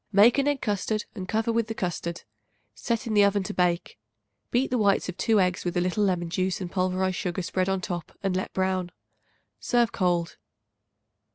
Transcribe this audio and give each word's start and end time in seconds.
Make 0.11 0.39
an 0.39 0.47
egg 0.47 0.61
custard 0.61 1.05
and 1.13 1.27
cover 1.27 1.51
with 1.53 1.67
the 1.67 1.75
custard; 1.75 2.23
set 2.73 3.05
in 3.05 3.13
the 3.13 3.23
oven 3.23 3.43
to 3.43 3.53
bake. 3.53 3.99
Beat 4.49 4.71
the 4.71 4.79
whites 4.79 5.07
of 5.09 5.15
2 5.15 5.39
eggs 5.39 5.63
with 5.63 5.77
a 5.77 5.79
little 5.79 6.03
lemon 6.03 6.31
juice 6.31 6.59
and 6.59 6.71
pulverized 6.71 7.15
sugar 7.17 7.43
spread 7.43 7.69
on 7.69 7.81
the 7.81 7.85
top 7.85 8.17
and 8.23 8.35
let 8.35 8.51
brown. 8.51 8.91
Serve 9.59 9.91
cold. 9.91 10.37